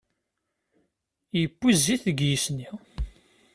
Iwwi 1.41 1.71
zzit 1.79 2.01
deg 2.07 2.19
yisni. 2.27 2.69